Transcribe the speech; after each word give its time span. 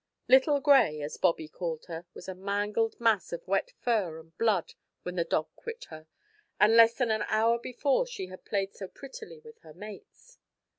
Little 0.27 0.61
Gray 0.61 0.99
(as 1.03 1.17
Bobby 1.17 1.47
called 1.47 1.85
her) 1.85 2.07
was 2.15 2.27
a 2.27 2.33
mangled 2.33 2.99
mass 2.99 3.31
of 3.31 3.47
wet 3.47 3.71
fur 3.81 4.19
and 4.19 4.35
blood 4.39 4.73
when 5.03 5.13
the 5.15 5.23
dog 5.23 5.49
quit 5.55 5.83
her, 5.91 6.07
and 6.59 6.75
less 6.75 6.95
than 6.95 7.11
an 7.11 7.21
hour 7.27 7.59
before 7.59 8.07
she 8.07 8.25
had 8.25 8.43
played 8.43 8.73
so 8.73 8.87
prettily 8.87 9.37
with 9.41 9.59
her 9.59 9.75
mates. 9.75 10.39